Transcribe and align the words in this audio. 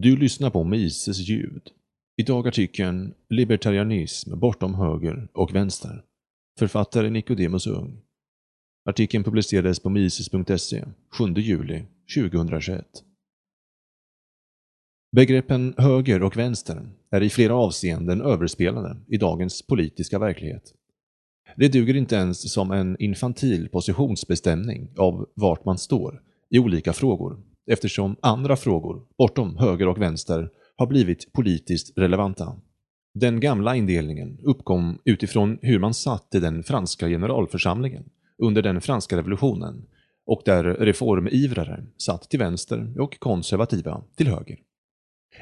Du 0.00 0.16
lyssnar 0.16 0.50
på 0.50 0.64
Mises 0.64 1.18
ljud. 1.18 1.62
Idag 2.16 2.48
artikeln 2.48 3.14
Libertarianism 3.28 4.38
bortom 4.38 4.74
höger 4.74 5.28
och 5.32 5.54
vänster. 5.54 6.04
Författare 6.58 7.10
Nicodemus 7.10 7.66
Ung. 7.66 8.00
Artikeln 8.88 9.24
publicerades 9.24 9.80
på 9.80 9.90
mises.se 9.90 10.84
7 11.10 11.24
juli 11.36 11.84
2021. 12.14 12.86
Begreppen 15.16 15.74
höger 15.78 16.22
och 16.22 16.36
vänster 16.36 16.90
är 17.10 17.22
i 17.22 17.30
flera 17.30 17.54
avseenden 17.54 18.20
överspelade 18.20 18.96
i 19.08 19.16
dagens 19.16 19.62
politiska 19.62 20.18
verklighet. 20.18 20.74
Det 21.56 21.68
duger 21.68 21.96
inte 21.96 22.16
ens 22.16 22.52
som 22.52 22.70
en 22.70 22.96
infantil 23.00 23.68
positionsbestämning 23.68 24.90
av 24.96 25.28
vart 25.34 25.64
man 25.64 25.78
står 25.78 26.22
i 26.50 26.58
olika 26.58 26.92
frågor 26.92 27.47
eftersom 27.68 28.16
andra 28.22 28.56
frågor, 28.56 29.02
bortom 29.18 29.56
höger 29.56 29.88
och 29.88 30.02
vänster, 30.02 30.50
har 30.76 30.86
blivit 30.86 31.32
politiskt 31.32 31.98
relevanta. 31.98 32.56
Den 33.14 33.40
gamla 33.40 33.76
indelningen 33.76 34.38
uppkom 34.42 34.98
utifrån 35.04 35.58
hur 35.62 35.78
man 35.78 35.94
satt 35.94 36.34
i 36.34 36.40
den 36.40 36.62
franska 36.62 37.08
generalförsamlingen 37.08 38.04
under 38.38 38.62
den 38.62 38.80
franska 38.80 39.16
revolutionen 39.16 39.84
och 40.26 40.42
där 40.44 40.64
reformivrare 40.64 41.84
satt 41.96 42.30
till 42.30 42.38
vänster 42.38 43.00
och 43.00 43.20
konservativa 43.20 44.02
till 44.16 44.28
höger. 44.28 44.58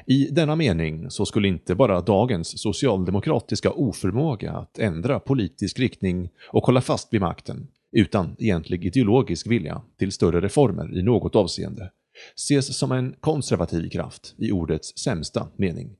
I 0.05 0.29
denna 0.31 0.55
mening 0.55 1.11
så 1.11 1.25
skulle 1.25 1.47
inte 1.47 1.75
bara 1.75 2.01
dagens 2.01 2.61
socialdemokratiska 2.61 3.71
oförmåga 3.71 4.51
att 4.51 4.79
ändra 4.79 5.19
politisk 5.19 5.79
riktning 5.79 6.29
och 6.51 6.65
hålla 6.65 6.81
fast 6.81 7.13
vid 7.13 7.21
makten, 7.21 7.67
utan 7.91 8.35
egentlig 8.39 8.85
ideologisk 8.85 9.47
vilja 9.47 9.81
till 9.97 10.11
större 10.11 10.41
reformer 10.41 10.97
i 10.97 11.03
något 11.03 11.35
avseende, 11.35 11.91
ses 12.35 12.77
som 12.77 12.91
en 12.91 13.15
konservativ 13.19 13.89
kraft 13.89 14.35
i 14.37 14.51
ordets 14.51 14.97
sämsta 14.97 15.47
mening. 15.55 15.95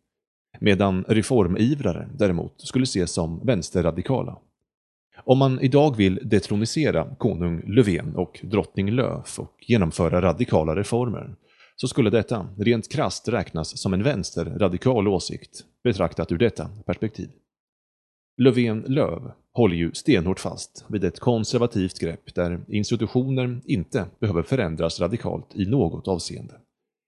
Medan 0.59 1.03
reformivrare 1.07 2.09
däremot 2.17 2.61
skulle 2.61 2.83
ses 2.83 3.11
som 3.11 3.45
vänsterradikala. 3.45 4.37
Om 5.23 5.37
man 5.37 5.59
idag 5.61 5.95
vill 5.95 6.19
detronisera 6.23 7.15
konung 7.15 7.61
Löfven 7.65 8.15
och 8.15 8.39
drottning 8.43 8.91
Löf 8.91 9.39
och 9.39 9.53
genomföra 9.67 10.21
radikala 10.21 10.75
reformer 10.75 11.35
så 11.75 11.87
skulle 11.87 12.09
detta 12.09 12.49
rent 12.57 12.91
krast 12.91 13.27
räknas 13.27 13.77
som 13.81 13.93
en 13.93 14.03
vänsterradikal 14.03 15.07
åsikt 15.07 15.65
betraktat 15.83 16.31
ur 16.31 16.37
detta 16.37 16.69
perspektiv. 16.85 17.29
Löfven-Löv 18.37 19.31
håller 19.57 19.75
ju 19.75 19.91
stenhårt 19.93 20.39
fast 20.39 20.85
vid 20.87 21.03
ett 21.03 21.19
konservativt 21.19 21.99
grepp 21.99 22.35
där 22.35 22.61
institutioner 22.67 23.61
inte 23.65 24.05
behöver 24.19 24.43
förändras 24.43 24.99
radikalt 24.99 25.55
i 25.55 25.65
något 25.65 26.07
avseende. 26.07 26.53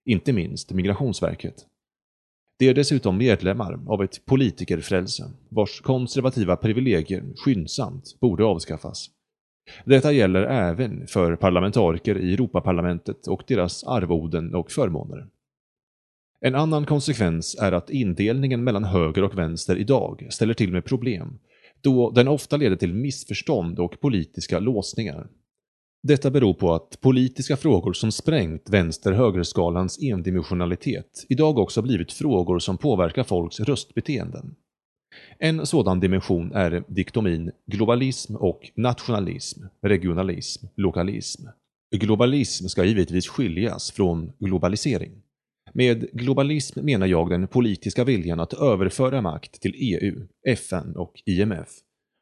Inte 0.04 0.32
minst 0.32 0.72
Migrationsverket. 0.72 1.54
De 2.58 2.68
är 2.68 2.74
dessutom 2.74 3.18
medlemmar 3.18 3.80
av 3.86 4.02
ett 4.02 4.26
politikerfrälse 4.26 5.30
vars 5.48 5.80
konservativa 5.80 6.56
privilegier 6.56 7.24
skyndsamt 7.36 8.20
borde 8.20 8.44
avskaffas. 8.44 9.10
Detta 9.84 10.12
gäller 10.12 10.42
även 10.42 11.06
för 11.06 11.36
parlamentariker 11.36 12.18
i 12.18 12.34
Europaparlamentet 12.34 13.26
och 13.26 13.42
deras 13.46 13.84
arvoden 13.84 14.54
och 14.54 14.70
förmåner. 14.70 15.26
En 16.40 16.54
annan 16.54 16.86
konsekvens 16.86 17.56
är 17.60 17.72
att 17.72 17.90
indelningen 17.90 18.64
mellan 18.64 18.84
höger 18.84 19.24
och 19.24 19.38
vänster 19.38 19.76
idag 19.76 20.26
ställer 20.30 20.54
till 20.54 20.72
med 20.72 20.84
problem, 20.84 21.38
då 21.82 22.10
den 22.10 22.28
ofta 22.28 22.56
leder 22.56 22.76
till 22.76 22.94
missförstånd 22.94 23.78
och 23.78 24.00
politiska 24.00 24.58
låsningar. 24.58 25.28
Detta 26.02 26.30
beror 26.30 26.54
på 26.54 26.74
att 26.74 27.00
politiska 27.00 27.56
frågor 27.56 27.92
som 27.92 28.12
sprängt 28.12 28.70
vänster-högerskalans 28.70 30.02
endimensionalitet 30.02 31.26
idag 31.28 31.58
också 31.58 31.82
blivit 31.82 32.12
frågor 32.12 32.58
som 32.58 32.78
påverkar 32.78 33.24
folks 33.24 33.60
röstbeteenden. 33.60 34.54
En 35.38 35.66
sådan 35.66 36.00
dimension 36.00 36.52
är 36.52 36.84
diktomin 36.88 37.50
globalism 37.66 38.36
och 38.36 38.70
nationalism, 38.74 39.64
regionalism, 39.82 40.66
lokalism. 40.76 41.46
Globalism 41.96 42.66
ska 42.66 42.84
givetvis 42.84 43.28
skiljas 43.28 43.90
från 43.90 44.32
globalisering. 44.38 45.12
Med 45.72 46.08
globalism 46.12 46.84
menar 46.84 47.06
jag 47.06 47.30
den 47.30 47.46
politiska 47.46 48.04
viljan 48.04 48.40
att 48.40 48.52
överföra 48.52 49.22
makt 49.22 49.60
till 49.60 49.74
EU, 49.76 50.26
FN 50.46 50.96
och 50.96 51.22
IMF 51.26 51.68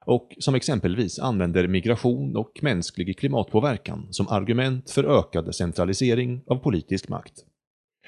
och 0.07 0.37
som 0.39 0.55
exempelvis 0.55 1.19
använder 1.19 1.69
migration 1.69 2.37
och 2.37 2.59
mänsklig 2.63 3.19
klimatpåverkan 3.19 4.07
som 4.11 4.29
argument 4.29 4.91
för 4.91 5.19
ökad 5.19 5.55
centralisering 5.55 6.41
av 6.47 6.57
politisk 6.57 7.09
makt. 7.09 7.45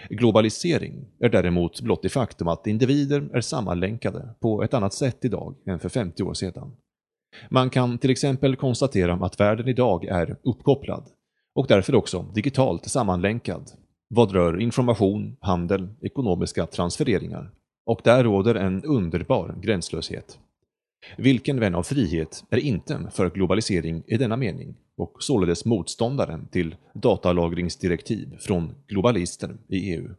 Globalisering 0.08 1.06
är 1.20 1.28
däremot 1.28 1.80
blott 1.80 2.02
det 2.02 2.08
faktum 2.08 2.48
att 2.48 2.66
individer 2.66 3.30
är 3.34 3.40
sammanlänkade 3.40 4.34
på 4.40 4.62
ett 4.62 4.74
annat 4.74 4.94
sätt 4.94 5.24
idag 5.24 5.56
än 5.66 5.78
för 5.78 5.88
50 5.88 6.22
år 6.22 6.34
sedan. 6.34 6.76
Man 7.50 7.70
kan 7.70 7.98
till 7.98 8.10
exempel 8.10 8.56
konstatera 8.56 9.14
att 9.14 9.40
världen 9.40 9.68
idag 9.68 10.04
är 10.04 10.36
uppkopplad 10.42 11.08
och 11.54 11.66
därför 11.66 11.94
också 11.94 12.22
digitalt 12.34 12.86
sammanlänkad 12.86 13.70
vad 14.14 14.32
rör 14.32 14.60
information, 14.60 15.36
handel, 15.40 15.88
ekonomiska 16.00 16.66
transfereringar. 16.66 17.50
Och 17.86 18.00
där 18.04 18.24
råder 18.24 18.54
en 18.54 18.84
underbar 18.84 19.54
gränslöshet. 19.62 20.38
Vilken 21.16 21.60
vän 21.60 21.74
av 21.74 21.82
frihet 21.82 22.44
är 22.50 22.58
inte 22.58 23.10
för 23.12 23.30
globalisering 23.30 24.02
i 24.06 24.16
denna 24.16 24.36
mening 24.36 24.74
och 24.96 25.16
således 25.22 25.64
motståndaren 25.64 26.48
till 26.48 26.76
datalagringsdirektiv 26.94 28.36
från 28.38 28.74
globalister 28.86 29.56
i 29.68 29.94
EU. 29.94 30.14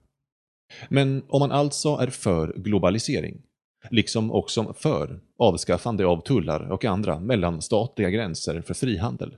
Men 0.90 1.24
om 1.28 1.40
man 1.40 1.52
alltså 1.52 1.96
är 1.96 2.08
för 2.08 2.54
globalisering, 2.58 3.42
liksom 3.90 4.32
också 4.32 4.74
för 4.78 5.20
avskaffande 5.38 6.06
av 6.06 6.22
tullar 6.22 6.72
och 6.72 6.86
andra 6.86 7.20
mellanstatliga 7.20 8.10
gränser 8.10 8.62
för 8.62 8.74
frihandel, 8.74 9.36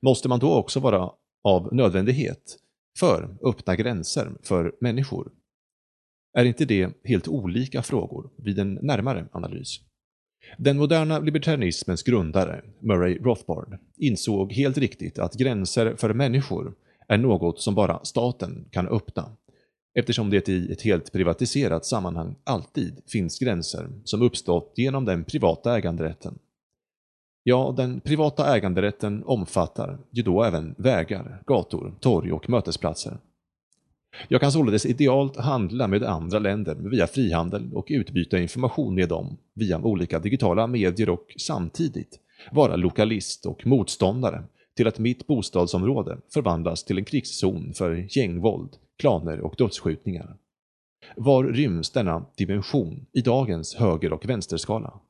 måste 0.00 0.28
man 0.28 0.38
då 0.38 0.54
också 0.54 0.80
vara 0.80 1.10
av 1.44 1.74
nödvändighet 1.74 2.56
för 3.00 3.36
öppna 3.42 3.76
gränser 3.76 4.32
för 4.42 4.72
människor? 4.80 5.32
Är 6.38 6.44
inte 6.44 6.64
det 6.64 6.90
helt 7.04 7.28
olika 7.28 7.82
frågor 7.82 8.30
vid 8.36 8.58
en 8.58 8.78
närmare 8.82 9.26
analys? 9.32 9.80
Den 10.58 10.76
moderna 10.76 11.18
libertarianismens 11.18 12.02
grundare, 12.02 12.62
Murray 12.80 13.18
Rothbard, 13.18 13.78
insåg 13.96 14.52
helt 14.52 14.78
riktigt 14.78 15.18
att 15.18 15.34
gränser 15.34 15.94
för 15.96 16.14
människor 16.14 16.74
är 17.08 17.18
något 17.18 17.60
som 17.60 17.74
bara 17.74 18.04
staten 18.04 18.68
kan 18.70 18.88
öppna, 18.88 19.36
eftersom 19.94 20.30
det 20.30 20.48
i 20.48 20.72
ett 20.72 20.82
helt 20.82 21.12
privatiserat 21.12 21.86
sammanhang 21.86 22.36
alltid 22.44 23.02
finns 23.06 23.38
gränser 23.38 23.88
som 24.04 24.22
uppstått 24.22 24.72
genom 24.76 25.04
den 25.04 25.24
privata 25.24 25.76
äganderätten. 25.76 26.38
Ja, 27.42 27.74
den 27.76 28.00
privata 28.00 28.56
äganderätten 28.56 29.24
omfattar 29.24 29.98
ju 30.10 30.22
då 30.22 30.42
även 30.42 30.74
vägar, 30.78 31.42
gator, 31.46 31.94
torg 32.00 32.32
och 32.32 32.50
mötesplatser. 32.50 33.18
Jag 34.28 34.40
kan 34.40 34.52
således 34.52 34.86
idealt 34.86 35.36
handla 35.36 35.86
med 35.86 36.02
andra 36.02 36.38
länder 36.38 36.74
via 36.74 37.06
frihandel 37.06 37.74
och 37.74 37.86
utbyta 37.88 38.38
information 38.38 38.94
med 38.94 39.08
dem 39.08 39.36
via 39.54 39.78
olika 39.78 40.18
digitala 40.18 40.66
medier 40.66 41.08
och 41.08 41.34
samtidigt 41.38 42.20
vara 42.52 42.76
lokalist 42.76 43.46
och 43.46 43.66
motståndare 43.66 44.42
till 44.76 44.86
att 44.86 44.98
mitt 44.98 45.26
bostadsområde 45.26 46.18
förvandlas 46.34 46.84
till 46.84 46.98
en 46.98 47.04
krigszon 47.04 47.72
för 47.74 48.18
gängvåld, 48.18 48.76
klaner 48.98 49.40
och 49.40 49.54
dödsskjutningar. 49.58 50.36
Var 51.16 51.44
ryms 51.44 51.90
denna 51.90 52.26
dimension 52.36 53.06
i 53.12 53.20
dagens 53.20 53.74
höger 53.74 54.12
och 54.12 54.28
vänsterskala? 54.28 55.00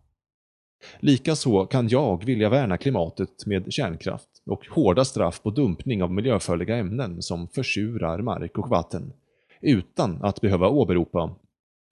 Likaså 1.01 1.67
kan 1.67 1.89
jag 1.89 2.25
vilja 2.25 2.49
värna 2.49 2.79
klimatet 2.79 3.47
med 3.47 3.73
kärnkraft 3.73 4.29
och 4.47 4.67
hårda 4.67 5.05
straff 5.05 5.43
på 5.43 5.51
dumpning 5.51 6.03
av 6.03 6.13
miljöfarliga 6.13 6.77
ämnen 6.77 7.23
som 7.23 7.49
försurar 7.49 8.23
mark 8.23 8.59
och 8.59 8.69
vatten, 8.69 9.13
utan 9.61 10.25
att 10.25 10.41
behöva 10.41 10.69
åberopa 10.69 11.37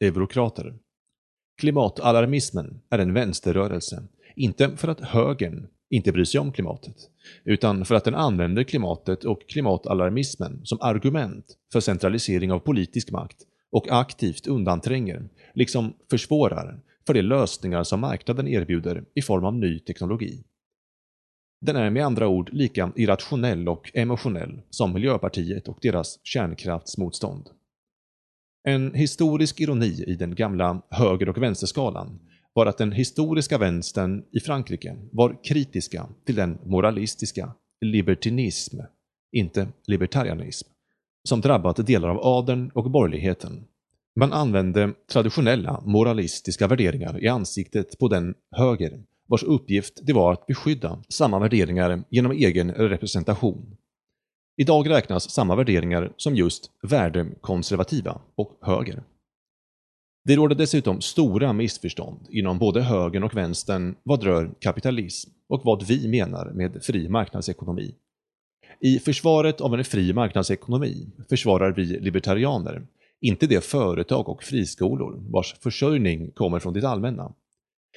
eurokrater. 0.00 0.75
Klimatalarmismen 1.61 2.81
är 2.90 2.99
en 2.99 3.14
vänsterrörelse, 3.14 4.02
inte 4.37 4.76
för 4.76 4.88
att 4.88 5.00
högern 5.00 5.67
inte 5.91 6.12
bryr 6.12 6.25
sig 6.25 6.41
om 6.41 6.52
klimatet, 6.52 6.96
utan 7.44 7.84
för 7.84 7.94
att 7.94 8.05
den 8.05 8.14
använder 8.14 8.62
klimatet 8.62 9.25
och 9.25 9.49
klimatalarmismen 9.49 10.61
som 10.64 10.79
argument 10.81 11.56
för 11.73 11.81
centralisering 11.81 12.52
av 12.52 12.58
politisk 12.58 13.11
makt 13.11 13.37
och 13.70 13.87
aktivt 13.91 14.46
undantränger, 14.46 15.29
liksom 15.55 15.93
försvårar, 16.11 16.81
för 17.08 17.14
de 17.14 17.22
lösningar 17.22 17.84
som 17.84 18.00
marknaden 18.00 18.49
erbjuder 18.49 19.05
i 19.14 19.22
form 19.22 19.44
av 19.44 19.55
ny 19.55 19.78
teknologi. 19.78 20.44
Den 21.60 21.76
är 21.76 21.90
med 21.90 22.06
andra 22.06 22.28
ord 22.28 22.50
lika 22.52 22.93
irrationell 22.96 23.69
och 23.69 23.90
emotionell 23.94 24.60
som 24.70 24.93
Miljöpartiet 24.93 25.69
och 25.69 25.78
deras 25.82 26.19
kärnkraftsmotstånd. 26.22 27.49
En 28.69 28.94
historisk 28.94 29.60
ironi 29.60 30.05
i 30.06 30.14
den 30.14 30.34
gamla 30.34 30.82
höger 30.90 31.28
och 31.28 31.43
vänsterskalan 31.43 32.19
var 32.52 32.66
att 32.66 32.78
den 32.78 32.93
historiska 32.93 33.58
vänstern 33.58 34.25
i 34.32 34.40
Frankrike 34.40 34.96
var 35.12 35.44
kritiska 35.44 36.08
till 36.26 36.34
den 36.34 36.58
moralistiska 36.64 37.55
libertinism, 37.81 38.76
inte 39.32 39.69
libertarianism, 39.87 40.69
som 41.28 41.40
drabbat 41.40 41.87
delar 41.87 42.08
av 42.08 42.19
adeln 42.20 42.70
och 42.75 42.90
borgerligheten 42.90 43.64
man 44.19 44.32
använde 44.32 44.94
traditionella 45.12 45.82
moralistiska 45.87 46.67
värderingar 46.67 47.25
i 47.25 47.29
ansiktet 47.29 47.99
på 47.99 48.09
den 48.09 48.35
höger 48.56 49.03
vars 49.29 49.43
uppgift 49.43 50.00
det 50.03 50.12
var 50.12 50.32
att 50.32 50.47
beskydda 50.47 51.03
samma 51.09 51.38
värderingar 51.38 52.05
genom 52.11 52.32
egen 52.32 52.73
representation. 52.73 53.76
Idag 54.56 54.91
räknas 54.91 55.31
samma 55.31 55.56
värderingar 55.56 56.12
som 56.17 56.35
just 56.35 56.70
värdekonservativa 56.82 58.20
och 58.37 58.59
höger. 58.62 59.03
Det 60.25 60.37
råder 60.37 60.56
dessutom 60.56 61.00
stora 61.00 61.53
missförstånd 61.53 62.26
inom 62.31 62.59
både 62.59 62.82
högern 62.82 63.23
och 63.23 63.37
vänstern 63.37 63.97
vad 64.03 64.23
rör 64.23 64.55
kapitalism 64.61 65.31
och 65.49 65.61
vad 65.65 65.87
vi 65.87 66.09
menar 66.09 66.53
med 66.55 66.85
fri 66.85 67.09
marknadsekonomi. 67.09 67.94
I 68.81 68.99
försvaret 68.99 69.61
av 69.61 69.75
en 69.75 69.85
fri 69.85 70.12
marknadsekonomi 70.12 71.06
försvarar 71.29 71.73
vi 71.73 71.85
libertarianer 71.85 72.87
inte 73.20 73.47
de 73.47 73.61
företag 73.61 74.29
och 74.29 74.43
friskolor 74.43 75.23
vars 75.31 75.55
försörjning 75.61 76.31
kommer 76.31 76.59
från 76.59 76.73
det 76.73 76.88
allmänna. 76.88 77.32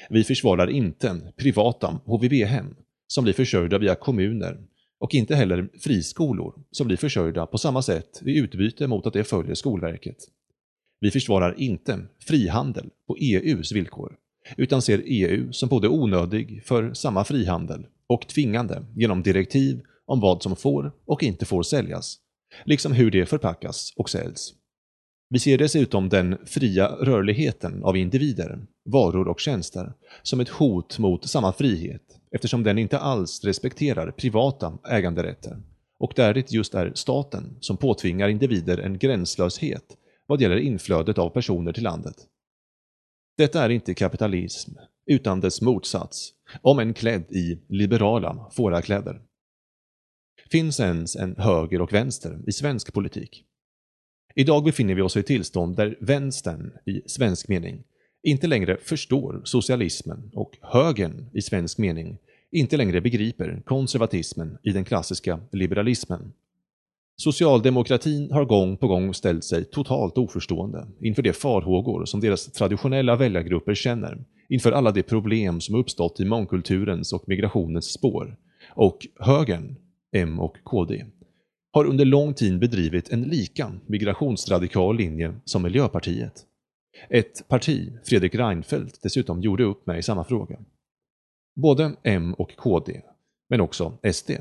Vi 0.10 0.24
försvarar 0.24 0.70
inte 0.70 1.34
privata 1.38 2.00
HVB-hem 2.06 2.76
som 3.08 3.24
blir 3.24 3.34
försörjda 3.34 3.78
via 3.78 3.96
kommuner 3.96 4.58
och 5.00 5.16
inte 5.16 5.36
heller 5.36 5.70
friskolor 5.80 6.54
som 6.72 6.88
blir 6.88 6.98
försörjda 6.98 7.46
på 7.46 7.58
samma 7.58 7.82
sätt 7.82 8.22
i 8.26 8.38
utbyte 8.38 8.88
mot 8.88 9.08
att 9.08 9.14
det 9.14 9.24
följer 9.24 9.56
Skolverket. 9.56 10.18
Vi 11.00 11.12
försvarar 11.12 11.56
inte 11.58 12.00
frihandel 12.20 12.90
på 13.08 13.18
EUs 13.20 13.72
villkor, 13.72 14.16
utan 14.58 14.82
ser 14.82 15.04
EU 15.06 15.52
som 15.52 15.70
både 15.70 15.88
onödig 15.88 16.64
för 16.66 16.94
samma 16.94 17.24
frihandel 17.24 17.86
och 18.08 18.28
tvingande 18.28 18.86
genom 18.96 19.24
direktiv 19.24 19.82
om 20.06 20.20
vad 20.20 20.44
som 20.44 20.56
får 20.56 20.92
och 21.06 21.24
inte 21.24 21.46
får 21.46 21.64
säljas, 21.64 22.18
liksom 22.66 22.92
hur 22.92 23.12
det 23.12 23.26
förpackas 23.26 23.94
och 23.96 24.10
säljs. 24.10 24.54
Vi 25.33 25.39
ser 25.39 25.57
dessutom 25.57 26.10
den 26.10 26.38
fria 26.45 26.88
rörligheten 26.88 27.83
av 27.83 27.98
individer, 27.98 28.60
varor 28.86 29.28
och 29.28 29.39
tjänster 29.39 29.94
som 30.22 30.39
ett 30.39 30.50
hot 30.50 31.00
mot 31.00 31.30
samma 31.30 31.54
frihet 31.54 32.01
eftersom 32.31 32.63
den 32.63 32.78
inte 32.78 33.00
alls 33.00 33.44
respekterar 33.44 34.12
privata 34.12 34.78
äganderätter 34.89 35.62
och 36.00 36.13
där 36.16 36.33
det 36.33 36.51
just 36.51 36.74
är 36.74 36.92
staten 36.95 37.57
som 37.60 37.78
påtvingar 37.78 38.30
individer 38.30 38.78
en 38.78 38.98
gränslöshet 38.98 39.98
vad 40.25 40.42
gäller 40.42 40.57
inflödet 40.57 41.18
av 41.18 41.30
personer 41.30 41.74
till 41.74 41.84
landet. 41.84 42.16
Detta 43.38 43.63
är 43.63 43.69
inte 43.69 43.94
kapitalism, 43.94 44.72
utan 45.06 45.39
dess 45.39 45.62
motsats, 45.62 46.34
om 46.62 46.80
en 46.80 46.94
klädd 46.94 47.31
i 47.31 47.62
liberala 47.68 48.50
fårakläder. 48.51 49.22
Finns 50.50 50.80
ens 50.80 51.16
en 51.16 51.36
höger 51.36 51.81
och 51.81 51.94
vänster 51.94 52.39
i 52.48 52.51
svensk 52.51 52.94
politik? 52.94 53.45
Idag 54.36 54.63
befinner 54.63 54.95
vi 54.95 55.01
oss 55.01 55.18
i 55.18 55.19
ett 55.19 55.25
tillstånd 55.25 55.75
där 55.75 55.98
vänstern, 56.00 56.72
i 56.86 57.01
svensk 57.06 57.48
mening, 57.48 57.83
inte 58.24 58.48
längre 58.48 58.78
förstår 58.78 59.42
socialismen 59.44 60.31
och 60.33 60.57
högern, 60.62 61.25
i 61.33 61.42
svensk 61.42 61.78
mening, 61.78 62.18
inte 62.51 62.78
längre 62.78 63.01
begriper 63.01 63.62
konservatismen 63.66 64.57
i 64.63 64.72
den 64.72 64.86
klassiska 64.86 65.39
liberalismen. 65.51 66.33
Socialdemokratin 67.16 68.31
har 68.31 68.45
gång 68.45 68.78
på 68.78 68.88
gång 68.88 69.13
ställt 69.13 69.44
sig 69.44 69.66
totalt 69.66 70.18
oförstående 70.18 70.88
inför 71.01 71.22
de 71.22 71.34
farhågor 71.34 72.06
som 72.06 72.19
deras 72.19 72.45
traditionella 72.45 73.16
väljargrupper 73.16 73.74
känner 73.74 74.24
inför 74.50 74.72
alla 74.72 74.92
de 74.92 75.04
problem 75.04 75.62
som 75.62 75.75
uppstått 75.75 76.19
i 76.19 76.25
mångkulturens 76.25 77.13
och 77.13 77.24
migrationens 77.27 77.94
spår. 77.94 78.38
Och 78.69 79.07
högern, 79.19 79.75
M 80.12 80.39
och 80.39 80.57
KD, 80.63 81.06
har 81.72 81.86
under 81.86 82.06
lång 82.06 82.34
tid 82.34 82.60
bedrivit 82.60 83.10
en 83.10 83.22
lika 83.22 83.72
migrationsradikal 83.86 84.98
linje 84.98 85.34
som 85.46 85.64
Miljöpartiet. 85.64 86.46
Ett 87.10 87.48
parti 87.48 87.94
Fredrik 88.06 88.36
Reinfeldt 88.36 89.02
dessutom 89.02 89.42
gjorde 89.42 89.64
upp 89.64 89.88
med 89.88 90.00
i 90.00 90.04
samma 90.04 90.24
fråga. 90.24 90.60
Både 91.56 91.92
M 92.04 92.34
och 92.34 92.56
KD, 92.56 93.02
men 93.50 93.62
också 93.62 93.98
SD, 94.14 94.32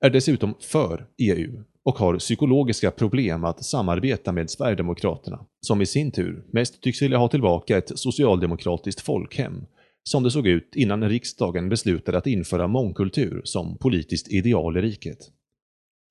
är 0.00 0.10
dessutom 0.10 0.54
för 0.60 1.06
EU 1.18 1.62
och 1.84 1.98
har 1.98 2.18
psykologiska 2.18 2.90
problem 2.90 3.44
att 3.44 3.64
samarbeta 3.64 4.32
med 4.32 4.50
Sverigedemokraterna, 4.50 5.46
som 5.60 5.82
i 5.82 5.86
sin 5.86 6.10
tur 6.10 6.44
mest 6.52 6.82
tycks 6.82 7.02
vilja 7.02 7.18
ha 7.18 7.28
tillbaka 7.28 7.78
ett 7.78 7.98
socialdemokratiskt 7.98 9.00
folkhem, 9.00 9.66
som 10.02 10.22
det 10.22 10.30
såg 10.30 10.46
ut 10.46 10.76
innan 10.76 11.08
riksdagen 11.08 11.68
beslutade 11.68 12.18
att 12.18 12.26
införa 12.26 12.66
mångkultur 12.66 13.40
som 13.44 13.78
politiskt 13.78 14.28
ideal 14.28 14.76
i 14.76 14.80
riket. 14.80 15.18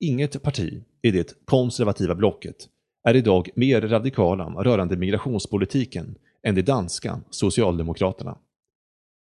Inget 0.03 0.43
parti 0.43 0.83
i 1.01 1.11
det 1.11 1.45
konservativa 1.45 2.15
blocket 2.15 2.55
är 3.07 3.15
idag 3.15 3.49
mer 3.55 3.81
radikala 3.81 4.45
rörande 4.45 4.97
migrationspolitiken 4.97 6.15
än 6.43 6.55
de 6.55 6.61
danska 6.61 7.21
Socialdemokraterna. 7.29 8.37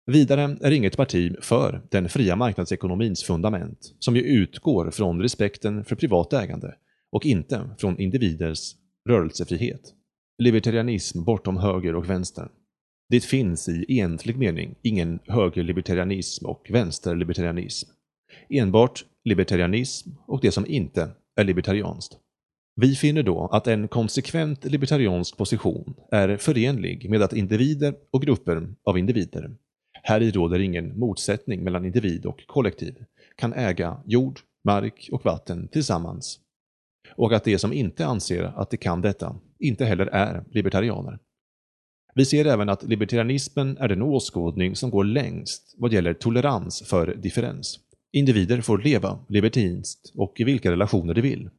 Vidare 0.06 0.56
är 0.60 0.70
inget 0.70 0.96
parti 0.96 1.36
för 1.40 1.82
den 1.90 2.08
fria 2.08 2.36
marknadsekonomins 2.36 3.24
fundament, 3.24 3.94
som 3.98 4.16
ju 4.16 4.22
utgår 4.22 4.90
från 4.90 5.22
respekten 5.22 5.84
för 5.84 5.96
privat 5.96 6.32
ägande 6.32 6.74
och 7.12 7.26
inte 7.26 7.70
från 7.78 7.98
individers 7.98 8.74
rörelsefrihet. 9.08 9.94
Libertarianism 10.38 11.24
bortom 11.24 11.56
höger 11.56 11.94
och 11.94 12.10
vänster. 12.10 12.48
Det 13.08 13.20
finns 13.20 13.68
i 13.68 13.84
egentlig 13.88 14.36
mening 14.36 14.74
ingen 14.82 15.18
högerlibertarianism 15.26 16.46
och 16.46 16.66
vänsterlibertarianism. 16.70 17.90
Enbart 18.48 19.04
libertarianism 19.28 20.10
och 20.26 20.40
det 20.40 20.52
som 20.52 20.66
inte 20.66 21.10
är 21.36 21.44
libertarianskt. 21.44 22.18
Vi 22.80 22.94
finner 22.94 23.22
då 23.22 23.48
att 23.52 23.66
en 23.66 23.88
konsekvent 23.88 24.64
libertariansk 24.64 25.36
position 25.36 25.94
är 26.10 26.36
förenlig 26.36 27.10
med 27.10 27.22
att 27.22 27.32
individer 27.32 27.94
och 28.10 28.22
grupper 28.22 28.74
av 28.84 28.98
individer, 28.98 29.50
här 30.02 30.20
i 30.20 30.30
råder 30.30 30.58
ingen 30.58 30.98
motsättning 30.98 31.64
mellan 31.64 31.84
individ 31.84 32.26
och 32.26 32.46
kollektiv, 32.46 33.04
kan 33.36 33.52
äga 33.52 34.00
jord, 34.06 34.40
mark 34.64 35.08
och 35.12 35.24
vatten 35.24 35.68
tillsammans. 35.68 36.40
Och 37.16 37.32
att 37.32 37.44
de 37.44 37.58
som 37.58 37.72
inte 37.72 38.06
anser 38.06 38.42
att 38.42 38.70
de 38.70 38.76
kan 38.76 39.00
detta 39.00 39.36
inte 39.58 39.84
heller 39.84 40.06
är 40.06 40.44
libertarianer. 40.50 41.18
Vi 42.14 42.24
ser 42.24 42.44
även 42.44 42.68
att 42.68 42.82
libertarianismen 42.82 43.76
är 43.76 43.88
den 43.88 44.02
åskådning 44.02 44.76
som 44.76 44.90
går 44.90 45.04
längst 45.04 45.74
vad 45.78 45.92
gäller 45.92 46.14
tolerans 46.14 46.82
för 46.82 47.14
differens. 47.14 47.80
Individer 48.18 48.60
får 48.60 48.78
leva 48.78 49.18
libertinskt 49.28 50.12
och 50.14 50.40
i 50.40 50.44
vilka 50.44 50.70
relationer 50.70 51.14
de 51.14 51.20
vill. 51.20 51.50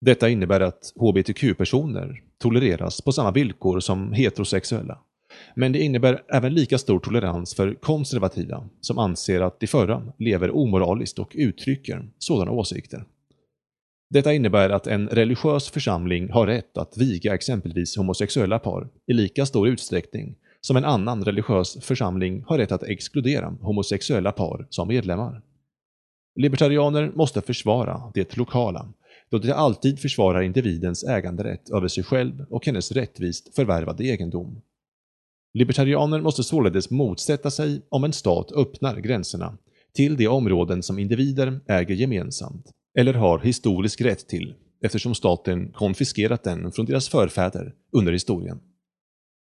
Detta 0.00 0.28
innebär 0.28 0.60
att 0.60 0.92
hbtq-personer 0.96 2.22
tolereras 2.38 3.00
på 3.00 3.12
samma 3.12 3.30
villkor 3.30 3.80
som 3.80 4.12
heterosexuella. 4.12 4.98
Men 5.54 5.72
det 5.72 5.78
innebär 5.78 6.22
även 6.28 6.54
lika 6.54 6.78
stor 6.78 7.00
tolerans 7.00 7.54
för 7.54 7.74
konservativa 7.74 8.68
som 8.80 8.98
anser 8.98 9.40
att 9.40 9.60
de 9.60 9.66
förra 9.66 10.12
lever 10.18 10.56
omoraliskt 10.56 11.18
och 11.18 11.32
uttrycker 11.34 12.08
sådana 12.18 12.50
åsikter. 12.50 13.04
Detta 14.10 14.32
innebär 14.32 14.70
att 14.70 14.86
en 14.86 15.08
religiös 15.08 15.70
församling 15.70 16.30
har 16.30 16.46
rätt 16.46 16.78
att 16.78 16.96
viga 16.96 17.34
exempelvis 17.34 17.96
homosexuella 17.96 18.58
par 18.58 18.88
i 19.06 19.12
lika 19.12 19.46
stor 19.46 19.68
utsträckning 19.68 20.34
som 20.60 20.76
en 20.76 20.84
annan 20.84 21.24
religiös 21.24 21.78
församling 21.80 22.44
har 22.46 22.58
rätt 22.58 22.72
att 22.72 22.82
exkludera 22.82 23.56
homosexuella 23.60 24.32
par 24.32 24.66
som 24.70 24.88
medlemmar. 24.88 25.42
Libertarianer 26.34 27.12
måste 27.14 27.40
försvara 27.40 28.10
det 28.14 28.36
lokala, 28.36 28.92
då 29.30 29.38
de 29.38 29.52
alltid 29.52 29.98
försvarar 29.98 30.42
individens 30.42 31.04
äganderätt 31.04 31.70
över 31.70 31.88
sig 31.88 32.04
själv 32.04 32.46
och 32.50 32.66
hennes 32.66 32.92
rättvist 32.92 33.54
förvärvade 33.54 34.04
egendom. 34.04 34.62
Libertarianer 35.54 36.20
måste 36.20 36.42
således 36.42 36.90
motsätta 36.90 37.50
sig 37.50 37.82
om 37.88 38.04
en 38.04 38.12
stat 38.12 38.52
öppnar 38.52 38.96
gränserna 38.96 39.58
till 39.94 40.16
de 40.16 40.28
områden 40.28 40.82
som 40.82 40.98
individer 40.98 41.60
äger 41.66 41.94
gemensamt 41.94 42.70
eller 42.98 43.14
har 43.14 43.38
historisk 43.38 44.00
rätt 44.00 44.28
till 44.28 44.54
eftersom 44.84 45.14
staten 45.14 45.72
konfiskerat 45.72 46.44
den 46.44 46.72
från 46.72 46.86
deras 46.86 47.08
förfäder 47.08 47.74
under 47.92 48.12
historien. 48.12 48.60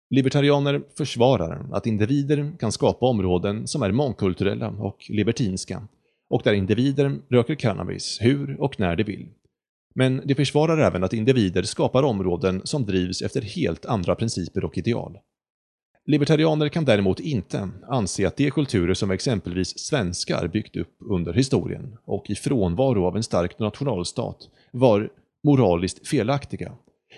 Libertarianer 0.09 0.81
försvarar 0.97 1.69
att 1.71 1.87
individer 1.87 2.53
kan 2.59 2.71
skapa 2.71 3.05
områden 3.05 3.67
som 3.67 3.81
är 3.81 3.91
mångkulturella 3.91 4.69
och 4.69 5.05
libertinska 5.09 5.87
och 6.35 6.41
där 6.43 6.53
individer 6.53 7.19
röker 7.29 7.55
cannabis 7.55 8.17
hur 8.21 8.61
och 8.61 8.79
när 8.79 8.95
de 8.95 9.03
vill. 9.03 9.27
Men 9.95 10.21
de 10.25 10.35
försvarar 10.35 10.77
även 10.77 11.03
att 11.03 11.13
individer 11.13 11.63
skapar 11.63 12.03
områden 12.03 12.61
som 12.63 12.85
drivs 12.85 13.21
efter 13.21 13.41
helt 13.41 13.85
andra 13.85 14.15
principer 14.15 14.65
och 14.65 14.77
ideal. 14.77 15.17
Libertarianer 16.05 16.69
kan 16.69 16.85
däremot 16.85 17.19
inte 17.19 17.69
anse 17.87 18.27
att 18.27 18.37
de 18.37 18.51
kulturer 18.51 18.93
som 18.93 19.11
exempelvis 19.11 19.79
svenskar 19.79 20.47
byggt 20.47 20.75
upp 20.75 20.97
under 20.99 21.33
historien 21.33 21.97
och 22.05 22.29
i 22.29 22.35
frånvaro 22.35 23.05
av 23.05 23.15
en 23.15 23.23
stark 23.23 23.59
nationalstat 23.59 24.37
var 24.71 25.09
moraliskt 25.43 26.07
felaktiga 26.07 26.71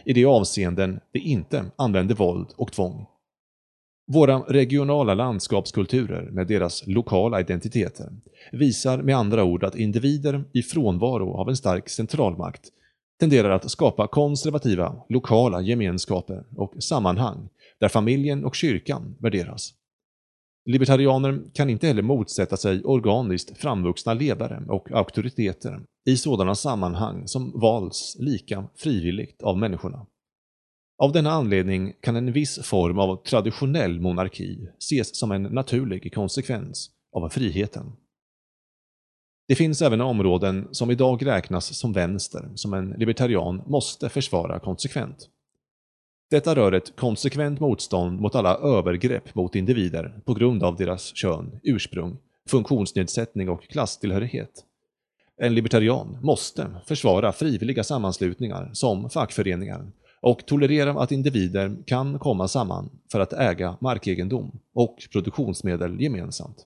i 0.05 0.13
de 0.13 0.25
avseenden 0.25 0.99
de 1.11 1.19
inte 1.19 1.65
använde 1.75 2.13
våld 2.13 2.47
och 2.55 2.71
tvång. 2.71 3.05
Våra 4.09 4.39
regionala 4.39 5.13
landskapskulturer 5.13 6.29
med 6.31 6.47
deras 6.47 6.87
lokala 6.87 7.41
identiteter 7.41 8.09
visar 8.51 9.01
med 9.01 9.17
andra 9.17 9.43
ord 9.43 9.63
att 9.63 9.75
individer 9.75 10.43
i 10.53 10.61
frånvaro 10.61 11.33
av 11.33 11.49
en 11.49 11.55
stark 11.55 11.89
centralmakt 11.89 12.61
tenderar 13.19 13.49
att 13.49 13.71
skapa 13.71 14.07
konservativa, 14.07 14.95
lokala 15.09 15.61
gemenskaper 15.61 16.43
och 16.55 16.83
sammanhang 16.83 17.49
där 17.79 17.87
familjen 17.89 18.45
och 18.45 18.55
kyrkan 18.55 19.15
värderas. 19.19 19.73
Libertarianer 20.65 21.41
kan 21.53 21.69
inte 21.69 21.87
heller 21.87 22.01
motsätta 22.01 22.57
sig 22.57 22.83
organiskt 22.83 23.57
framvuxna 23.57 24.13
ledare 24.13 24.63
och 24.67 24.91
auktoriteter 24.91 25.81
i 26.05 26.17
sådana 26.17 26.55
sammanhang 26.55 27.27
som 27.27 27.59
valts 27.59 28.15
lika 28.19 28.67
frivilligt 28.75 29.43
av 29.43 29.57
människorna. 29.57 30.05
Av 30.99 31.11
denna 31.11 31.31
anledning 31.31 31.93
kan 32.01 32.15
en 32.15 32.31
viss 32.31 32.59
form 32.63 32.99
av 32.99 33.23
traditionell 33.23 33.99
monarki 33.99 34.67
ses 34.77 35.19
som 35.19 35.31
en 35.31 35.43
naturlig 35.43 36.13
konsekvens 36.13 36.89
av 37.11 37.29
friheten. 37.29 37.91
Det 39.47 39.55
finns 39.55 39.81
även 39.81 40.01
områden 40.01 40.67
som 40.71 40.91
idag 40.91 41.25
räknas 41.25 41.77
som 41.77 41.93
vänster 41.93 42.49
som 42.55 42.73
en 42.73 42.89
libertarian 42.89 43.61
måste 43.65 44.09
försvara 44.09 44.59
konsekvent. 44.59 45.29
Detta 46.29 46.55
rör 46.55 46.71
ett 46.71 46.95
konsekvent 46.95 47.59
motstånd 47.59 48.19
mot 48.19 48.35
alla 48.35 48.57
övergrepp 48.57 49.35
mot 49.35 49.55
individer 49.55 50.21
på 50.25 50.33
grund 50.33 50.63
av 50.63 50.75
deras 50.75 51.15
kön, 51.15 51.59
ursprung, 51.63 52.17
funktionsnedsättning 52.49 53.49
och 53.49 53.63
klasstillhörighet. 53.63 54.63
En 55.41 55.55
libertarian 55.55 56.17
måste 56.21 56.67
försvara 56.85 57.31
frivilliga 57.31 57.83
sammanslutningar 57.83 58.69
som 58.73 59.09
fackföreningar 59.09 59.91
och 60.21 60.45
tolerera 60.45 60.91
att 60.91 61.11
individer 61.11 61.77
kan 61.85 62.19
komma 62.19 62.47
samman 62.47 62.89
för 63.11 63.19
att 63.19 63.33
äga 63.33 63.77
markegendom 63.81 64.59
och 64.73 64.97
produktionsmedel 65.11 66.01
gemensamt. 66.01 66.65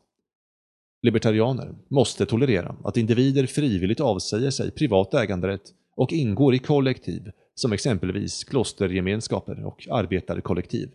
Libertarianer 1.02 1.76
måste 1.88 2.26
tolerera 2.26 2.76
att 2.84 2.98
individer 2.98 3.46
frivilligt 3.46 4.00
avsäger 4.00 4.52
sig 4.52 4.72
privat 4.72 5.14
äganderätt 5.14 5.74
och 5.96 6.12
ingår 6.12 6.56
i 6.56 6.60
kollektiv 6.60 7.32
som 7.56 7.74
exempelvis 7.74 8.44
klostergemenskaper 8.44 9.66
och 9.66 9.88
arbetarkollektiv. 9.92 10.90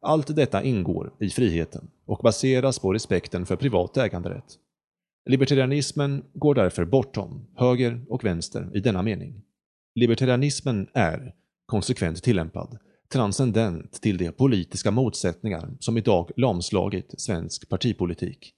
Allt 0.00 0.36
detta 0.36 0.62
ingår 0.62 1.12
i 1.20 1.30
friheten 1.30 1.90
och 2.06 2.20
baseras 2.22 2.78
på 2.78 2.92
respekten 2.92 3.46
för 3.46 3.56
privat 3.56 3.96
äganderätt. 3.96 4.58
Libertarianismen 5.26 6.24
går 6.34 6.54
därför 6.54 6.84
bortom 6.84 7.46
höger 7.56 8.00
och 8.08 8.24
vänster 8.24 8.70
i 8.74 8.80
denna 8.80 9.02
mening. 9.02 9.42
Libertarianismen 9.94 10.88
är, 10.92 11.34
konsekvent 11.72 12.22
tillämpad, 12.22 12.78
transcendent 13.12 13.92
till 13.92 14.18
de 14.18 14.32
politiska 14.32 14.90
motsättningar 14.90 15.76
som 15.80 15.98
idag 15.98 16.30
lamslagit 16.36 17.14
svensk 17.20 17.68
partipolitik. 17.68 18.52